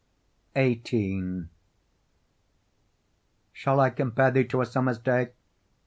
XVIII 0.57 1.47
Shall 3.53 3.79
I 3.79 3.91
compare 3.91 4.31
thee 4.31 4.45
to 4.45 4.61
a 4.61 4.65
summer's 4.65 4.97
day? 4.97 5.29